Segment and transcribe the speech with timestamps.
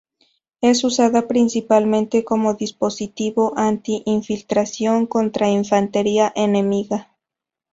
[0.61, 7.11] Es usada principalmente como dispositivo anti-infiltración contra infantería enemiga.